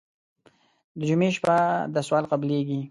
[0.97, 1.55] د جمعې شپه
[1.93, 2.79] ده سوال قبلېږي.